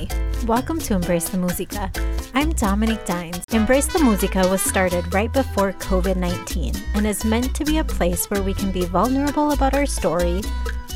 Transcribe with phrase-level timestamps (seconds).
[0.00, 1.92] Hi, welcome to Embrace the Musica.
[2.32, 3.44] I'm Dominic Dines.
[3.50, 7.84] Embrace the Musica was started right before COVID 19 and is meant to be a
[7.84, 10.40] place where we can be vulnerable about our story,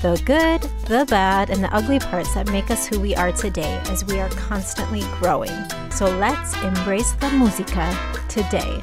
[0.01, 3.79] the good, the bad, and the ugly parts that make us who we are today
[3.89, 5.53] as we are constantly growing.
[5.91, 7.95] So let's embrace the musica
[8.31, 8.81] today.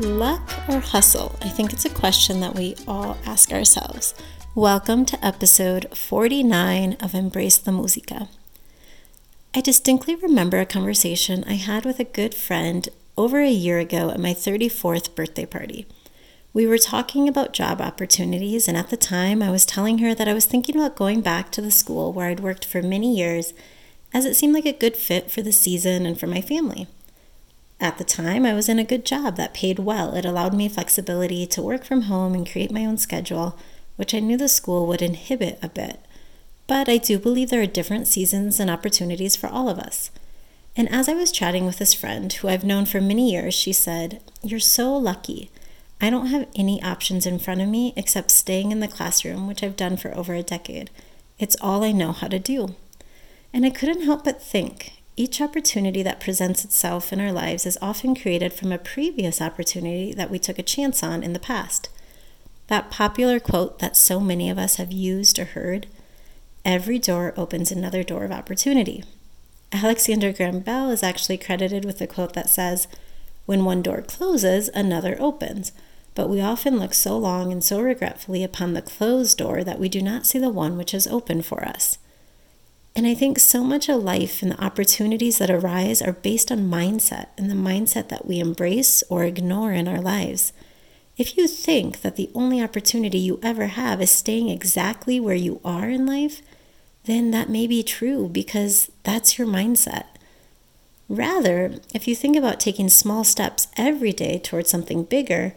[0.00, 1.38] Luck or hustle?
[1.42, 4.14] I think it's a question that we all ask ourselves.
[4.56, 8.30] Welcome to episode 49 of Embrace the Musica.
[9.54, 12.88] I distinctly remember a conversation I had with a good friend
[13.18, 15.86] over a year ago at my 34th birthday party.
[16.54, 20.26] We were talking about job opportunities, and at the time, I was telling her that
[20.26, 23.52] I was thinking about going back to the school where I'd worked for many years,
[24.14, 26.86] as it seemed like a good fit for the season and for my family.
[27.78, 30.14] At the time, I was in a good job that paid well.
[30.14, 33.58] It allowed me flexibility to work from home and create my own schedule
[33.96, 36.00] which I knew the school would inhibit a bit.
[36.66, 40.10] But I do believe there are different seasons and opportunities for all of us.
[40.76, 43.72] And as I was chatting with this friend who I've known for many years, she
[43.72, 45.50] said, You're so lucky.
[46.00, 49.62] I don't have any options in front of me except staying in the classroom, which
[49.62, 50.90] I've done for over a decade.
[51.38, 52.74] It's all I know how to do.
[53.52, 57.78] And I couldn't help but think each opportunity that presents itself in our lives is
[57.80, 61.88] often created from a previous opportunity that we took a chance on in the past.
[62.68, 65.86] That popular quote that so many of us have used or heard
[66.64, 69.04] every door opens another door of opportunity.
[69.72, 72.88] Alexander Graham Bell is actually credited with the quote that says,
[73.46, 75.72] When one door closes, another opens.
[76.16, 79.88] But we often look so long and so regretfully upon the closed door that we
[79.88, 81.98] do not see the one which is open for us.
[82.96, 86.70] And I think so much of life and the opportunities that arise are based on
[86.70, 90.54] mindset and the mindset that we embrace or ignore in our lives.
[91.16, 95.60] If you think that the only opportunity you ever have is staying exactly where you
[95.64, 96.42] are in life,
[97.04, 100.06] then that may be true because that's your mindset.
[101.08, 105.54] Rather, if you think about taking small steps every day towards something bigger,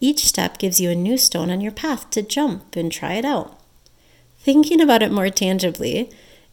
[0.00, 3.24] each step gives you a new stone on your path to jump and try it
[3.24, 3.58] out.
[4.38, 6.10] Thinking about it more tangibly,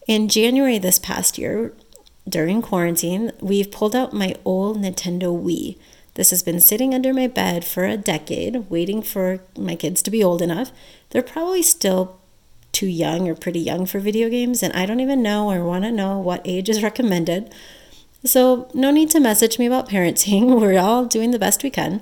[0.08, 1.74] in January this past year,
[2.28, 5.78] during quarantine, we've pulled out my old Nintendo Wii
[6.20, 10.12] this has been sitting under my bed for a decade, waiting for my kids to
[10.12, 10.70] be old enough.
[11.12, 12.20] They're probably still
[12.74, 15.86] too young or pretty young for video games, and I don't even know or want
[15.86, 17.54] to know what age is recommended.
[18.26, 20.60] So, no need to message me about parenting.
[20.60, 22.02] We're all doing the best we can.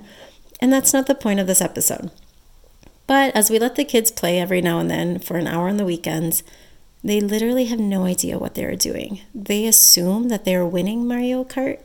[0.60, 2.10] And that's not the point of this episode.
[3.06, 5.76] But as we let the kids play every now and then for an hour on
[5.76, 6.42] the weekends,
[7.04, 9.20] they literally have no idea what they are doing.
[9.32, 11.78] They assume that they are winning Mario Kart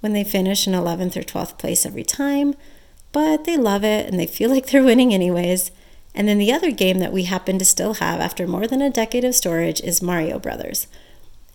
[0.00, 2.54] when they finish in 11th or 12th place every time,
[3.12, 5.70] but they love it and they feel like they're winning anyways.
[6.14, 8.90] And then the other game that we happen to still have after more than a
[8.90, 10.88] decade of storage is Mario Brothers.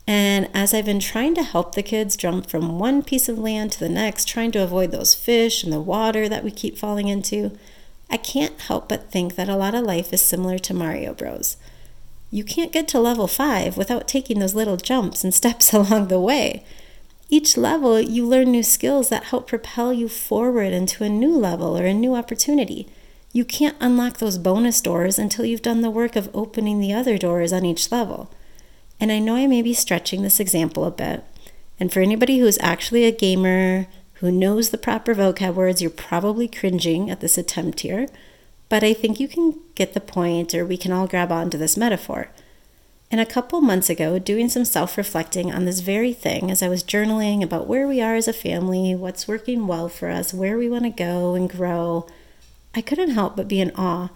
[0.06, 3.72] And as I've been trying to help the kids jump from one piece of land
[3.74, 7.08] to the next, trying to avoid those fish and the water that we keep falling
[7.08, 7.58] into,
[8.10, 11.58] I can't help but think that a lot of life is similar to Mario Bros.
[12.31, 16.20] You can't get to level 5 without taking those little jumps and steps along the
[16.20, 16.66] way.
[17.33, 21.75] Each level, you learn new skills that help propel you forward into a new level
[21.75, 22.88] or a new opportunity.
[23.31, 27.17] You can't unlock those bonus doors until you've done the work of opening the other
[27.17, 28.29] doors on each level.
[28.99, 31.23] And I know I may be stretching this example a bit.
[31.79, 33.88] And for anybody who's actually a gamer,
[34.19, 38.09] who knows the proper vocab words, you're probably cringing at this attempt here.
[38.69, 41.77] But I think you can get the point, or we can all grab onto this
[41.77, 42.29] metaphor.
[43.13, 46.68] And a couple months ago, doing some self reflecting on this very thing as I
[46.68, 50.57] was journaling about where we are as a family, what's working well for us, where
[50.57, 52.07] we want to go and grow,
[52.74, 54.09] I couldn't help but be in awe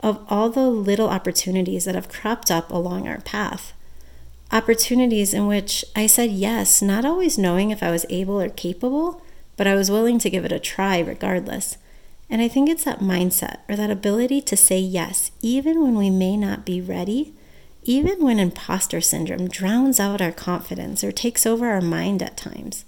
[0.00, 3.72] of all the little opportunities that have cropped up along our path.
[4.50, 9.22] Opportunities in which I said yes, not always knowing if I was able or capable,
[9.56, 11.78] but I was willing to give it a try regardless.
[12.28, 16.10] And I think it's that mindset or that ability to say yes, even when we
[16.10, 17.32] may not be ready
[17.90, 22.84] even when imposter syndrome drowns out our confidence or takes over our mind at times.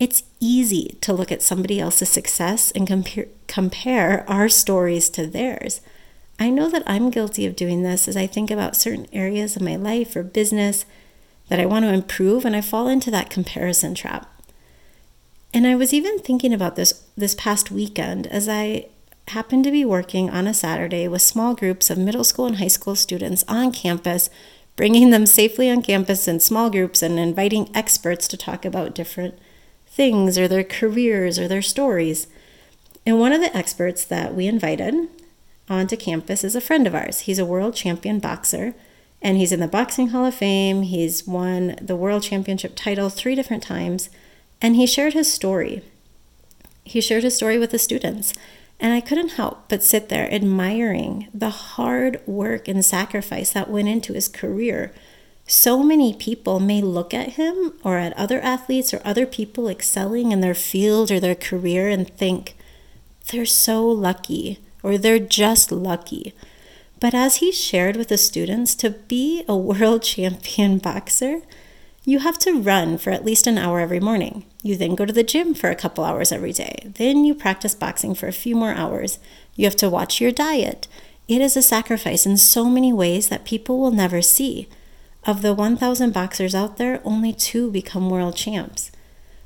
[0.00, 5.82] It's easy to look at somebody else's success and compare, compare our stories to theirs.
[6.38, 9.60] I know that I'm guilty of doing this as I think about certain areas of
[9.60, 10.86] my life or business
[11.50, 14.26] that I want to improve, and I fall into that comparison trap.
[15.52, 18.86] And I was even thinking about this this past weekend as I
[19.30, 22.68] happened to be working on a Saturday with small groups of middle school and high
[22.68, 24.30] school students on campus,
[24.76, 29.38] bringing them safely on campus in small groups and inviting experts to talk about different
[29.86, 32.26] things or their careers or their stories.
[33.04, 35.08] And one of the experts that we invited
[35.68, 37.20] onto campus is a friend of ours.
[37.20, 38.74] He's a world champion boxer
[39.20, 40.82] And he's in the Boxing Hall of Fame.
[40.82, 44.10] He's won the World Championship title three different times.
[44.62, 45.82] And he shared his story.
[46.84, 48.32] He shared his story with the students.
[48.80, 53.88] And I couldn't help but sit there admiring the hard work and sacrifice that went
[53.88, 54.92] into his career.
[55.46, 60.30] So many people may look at him or at other athletes or other people excelling
[60.30, 62.54] in their field or their career and think,
[63.30, 66.34] they're so lucky or they're just lucky.
[67.00, 71.42] But as he shared with the students, to be a world champion boxer,
[72.08, 74.42] you have to run for at least an hour every morning.
[74.62, 76.90] You then go to the gym for a couple hours every day.
[76.96, 79.18] Then you practice boxing for a few more hours.
[79.56, 80.88] You have to watch your diet.
[81.28, 84.68] It is a sacrifice in so many ways that people will never see.
[85.26, 88.90] Of the 1,000 boxers out there, only two become world champs.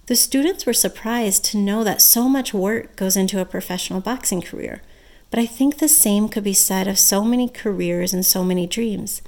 [0.07, 4.41] The students were surprised to know that so much work goes into a professional boxing
[4.41, 4.83] career.
[5.31, 8.69] But I think the same could be said of so many careers and so many
[8.69, 9.21] dreams.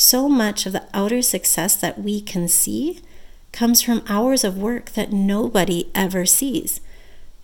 [0.00, 3.00] So much of the outer success that we can see
[3.52, 6.80] comes from hours of work that nobody ever sees.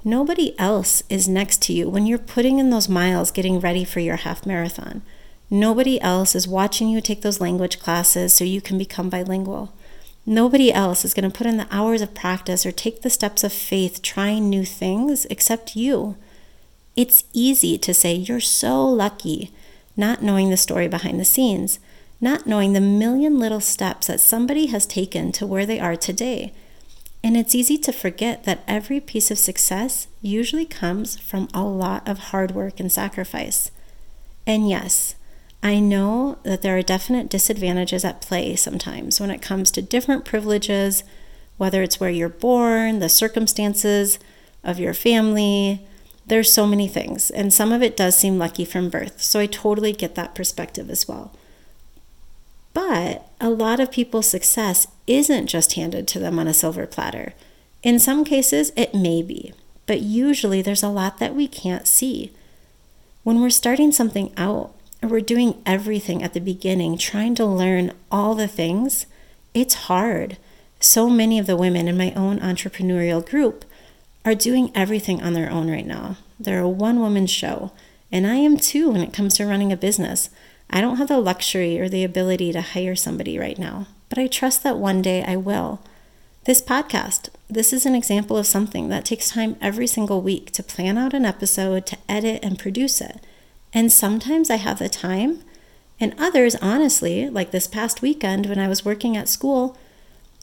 [0.03, 4.01] Nobody else is next to you when you're putting in those miles getting ready for
[4.01, 5.03] your half marathon.
[5.51, 9.75] Nobody else is watching you take those language classes so you can become bilingual.
[10.25, 13.45] Nobody else is going to put in the hours of practice or take the steps
[13.45, 16.17] of faith trying new things except you.
[16.97, 19.53] It's easy to say you're so lucky,
[19.95, 21.81] not knowing the story behind the scenes
[22.21, 26.53] not knowing the million little steps that somebody has taken to where they are today.
[27.23, 32.09] And it's easy to forget that every piece of success usually comes from a lot
[32.09, 33.71] of hard work and sacrifice.
[34.47, 35.17] And yes,
[35.63, 40.25] I know that there are definite disadvantages at play sometimes when it comes to different
[40.25, 41.03] privileges,
[41.57, 44.19] whether it's where you're born, the circumstances
[44.63, 45.85] of your family.
[46.27, 49.21] There's so many things, and some of it does seem lucky from birth.
[49.23, 51.33] So I totally get that perspective as well.
[52.77, 57.33] But a lot of people's success isn't just handed to them on a silver platter.
[57.83, 59.55] In some cases, it may be,
[59.87, 62.35] but usually there's a lot that we can't see.
[63.23, 67.93] When we're starting something out, or we're doing everything at the beginning, trying to learn
[68.13, 69.07] all the things,
[69.55, 70.37] it's hard.
[70.79, 73.65] So many of the women in my own entrepreneurial group
[74.23, 76.19] are doing everything on their own right now.
[76.39, 77.73] They're a one woman show,
[78.13, 80.29] and I am too when it comes to running a business.
[80.71, 84.27] I don't have the luxury or the ability to hire somebody right now, but I
[84.27, 85.81] trust that one day I will.
[86.45, 90.63] This podcast, this is an example of something that takes time every single week to
[90.63, 93.21] plan out an episode, to edit and produce it.
[93.73, 95.43] And sometimes I have the time,
[95.99, 99.77] and others, honestly, like this past weekend when I was working at school,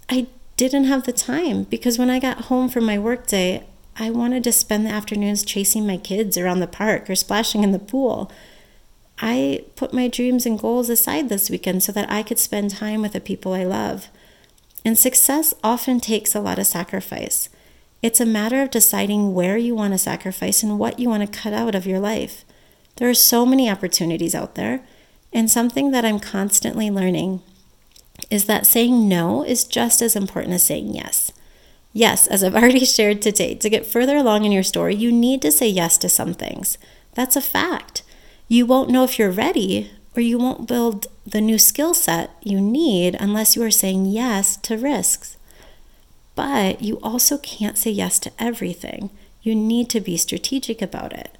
[0.09, 0.27] I
[0.57, 3.65] didn't have the time because when I got home from my workday,
[3.95, 7.71] I wanted to spend the afternoons chasing my kids around the park or splashing in
[7.71, 8.31] the pool.
[9.25, 13.01] I put my dreams and goals aside this weekend so that I could spend time
[13.01, 14.09] with the people I love.
[14.83, 17.47] And success often takes a lot of sacrifice.
[18.01, 21.39] It's a matter of deciding where you want to sacrifice and what you want to
[21.39, 22.43] cut out of your life.
[22.97, 24.83] There are so many opportunities out there,
[25.31, 27.41] and something that I'm constantly learning
[28.29, 31.31] is that saying no is just as important as saying yes.
[31.93, 35.41] Yes, as I've already shared today, to get further along in your story, you need
[35.43, 36.77] to say yes to some things.
[37.13, 38.03] That's a fact
[38.47, 42.61] you won't know if you're ready or you won't build the new skill set you
[42.61, 45.37] need unless you are saying yes to risks.
[46.35, 49.09] But you also can't say yes to everything.
[49.41, 51.37] You need to be strategic about it.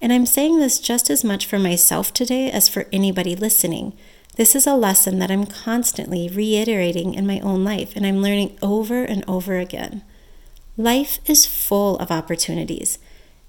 [0.00, 3.92] And I'm saying this just as much for myself today as for anybody listening.
[4.36, 8.58] This is a lesson that I'm constantly reiterating in my own life, and I'm learning
[8.62, 10.02] over and over again.
[10.76, 12.98] Life is full of opportunities.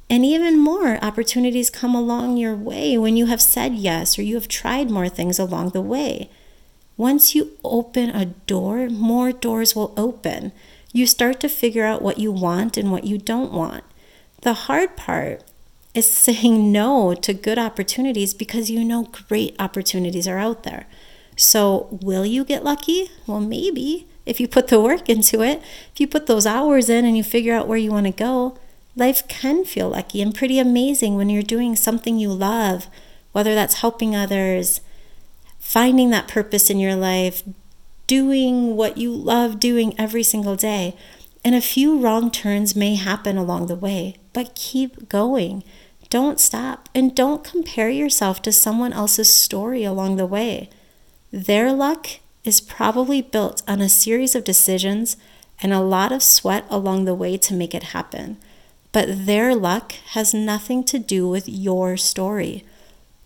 [0.09, 4.35] And even more opportunities come along your way when you have said yes or you
[4.35, 6.29] have tried more things along the way.
[6.97, 10.51] Once you open a door, more doors will open.
[10.91, 13.83] You start to figure out what you want and what you don't want.
[14.41, 15.43] The hard part
[15.93, 20.85] is saying no to good opportunities because you know great opportunities are out there.
[21.35, 23.09] So, will you get lucky?
[23.25, 25.61] Well, maybe if you put the work into it,
[25.93, 28.57] if you put those hours in and you figure out where you want to go.
[28.95, 32.87] Life can feel lucky and pretty amazing when you're doing something you love,
[33.31, 34.81] whether that's helping others,
[35.59, 37.41] finding that purpose in your life,
[38.05, 40.95] doing what you love doing every single day.
[41.43, 45.63] And a few wrong turns may happen along the way, but keep going.
[46.09, 50.69] Don't stop and don't compare yourself to someone else's story along the way.
[51.31, 52.07] Their luck
[52.43, 55.17] is probably built on a series of decisions
[55.61, 58.37] and a lot of sweat along the way to make it happen.
[58.93, 62.63] But their luck has nothing to do with your story.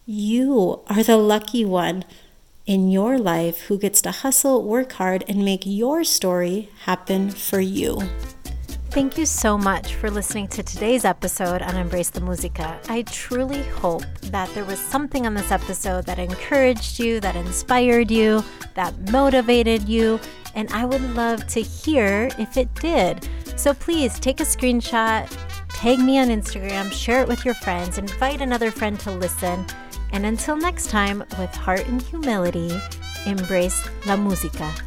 [0.07, 2.05] You are the lucky one.
[2.67, 7.61] in your life who gets to hustle, work hard, and make your story happen for
[7.61, 8.01] you.
[8.89, 12.79] Thank you so much for listening to today's episode on Embrace the Musica.
[12.89, 18.11] I truly hope that there was something on this episode that encouraged you, that inspired
[18.11, 18.43] you,
[18.75, 20.19] that motivated you,
[20.55, 23.27] and I would love to hear if it did.
[23.55, 25.31] So please take a screenshot,
[25.77, 29.63] tag me on Instagram, share it with your friends, invite another friend to listen.
[30.11, 32.71] And until next time, with heart and humility,
[33.27, 34.86] embrace la música.